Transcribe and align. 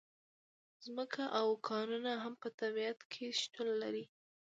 ځمکه 0.85 1.23
او 1.39 1.47
کانونه 1.69 2.11
هم 2.23 2.33
په 2.41 2.49
طبیعت 2.59 2.99
کې 3.11 3.25
شتون 3.41 3.67
لري. 3.81 4.05